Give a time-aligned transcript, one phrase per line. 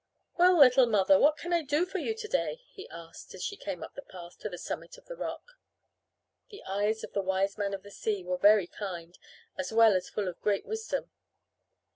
[0.35, 3.55] "Well, little mother, what can I do for you to day?" he asked, as she
[3.55, 5.43] came up the path to the summit of the rock.
[6.49, 9.15] The eyes of the Wiseman of the Sea were very kind
[9.59, 11.11] as well as full of great wisdom.